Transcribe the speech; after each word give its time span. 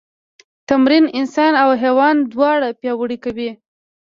تمرین 0.67 1.05
انسان 1.19 1.51
او 1.63 1.69
حیوان 1.81 2.15
دواړه 2.33 2.67
پیاوړي 2.79 3.17
کوي. 3.23 3.49